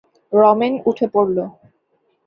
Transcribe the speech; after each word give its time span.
রমেন 0.33 0.73
উঠে 0.89 1.07
পড়ল। 1.13 1.37